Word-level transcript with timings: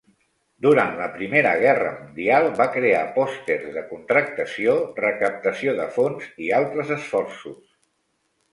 Durant 0.65 0.93
la 1.01 1.09
Primera 1.17 1.51
Guerra 1.63 1.91
Mundial, 1.97 2.49
va 2.61 2.67
crear 2.77 3.03
pòsters 3.19 3.69
de 3.77 3.85
contractació, 3.93 4.73
recaptació 5.05 5.79
de 5.83 5.89
fons 6.01 6.27
i 6.49 6.53
altres 6.63 6.95
esforços. 7.01 7.57